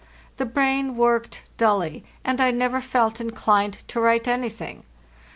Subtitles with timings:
[0.37, 4.81] The brain worked dully, and I never felt inclined to write anything.